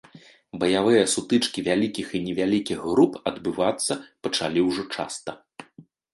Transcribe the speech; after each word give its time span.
Баявыя 0.61 1.03
сутычкі 1.13 1.59
вялікіх 1.67 2.07
і 2.17 2.21
невялікіх 2.29 2.81
груп 2.89 3.13
адбывацца 3.33 3.93
пачалі 4.25 4.67
ўжо 4.71 4.83
часта. 4.99 5.31